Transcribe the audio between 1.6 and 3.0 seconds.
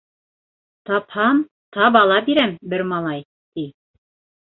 таба ла бирәм бер